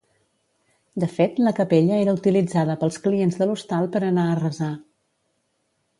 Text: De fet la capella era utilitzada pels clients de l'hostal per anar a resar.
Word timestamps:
De 1.03 1.09
fet 1.17 1.37
la 1.47 1.53
capella 1.59 1.99
era 2.05 2.15
utilitzada 2.19 2.77
pels 2.85 2.99
clients 3.05 3.39
de 3.43 3.49
l'hostal 3.51 3.89
per 3.97 4.03
anar 4.09 4.29
a 4.31 4.37
resar. 4.43 4.75